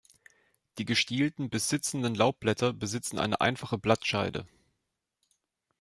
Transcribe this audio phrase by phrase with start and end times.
[0.79, 4.47] Die gestielten bis sitzenden Laubblätter besitzen eine einfache Blattscheide.